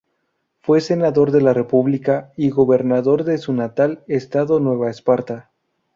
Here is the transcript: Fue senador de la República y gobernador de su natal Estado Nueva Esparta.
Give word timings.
Fue 0.61 0.81
senador 0.81 1.29
de 1.31 1.41
la 1.41 1.53
República 1.53 2.33
y 2.35 2.49
gobernador 2.49 3.23
de 3.23 3.37
su 3.37 3.53
natal 3.53 4.03
Estado 4.07 4.59
Nueva 4.59 4.89
Esparta. 4.89 5.51